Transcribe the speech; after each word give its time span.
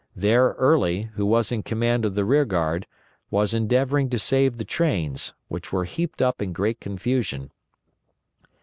There 0.15 0.55
Early, 0.57 1.11
who 1.13 1.27
was 1.27 1.51
in 1.51 1.61
command 1.61 2.05
of 2.05 2.15
the 2.15 2.25
rear 2.25 2.43
guard, 2.43 2.87
was 3.29 3.53
endeavoring 3.53 4.09
to 4.09 4.17
save 4.17 4.57
the 4.57 4.65
trains, 4.65 5.35
which 5.47 5.71
were 5.71 5.85
heaped 5.85 6.23
up 6.23 6.41
in 6.41 6.53
great 6.53 6.79
confusion. 6.79 7.51